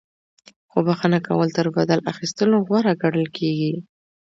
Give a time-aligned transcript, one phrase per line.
[0.69, 3.73] خو بخښنه کول تر بدل اخیستلو غوره ګڼل کیږي.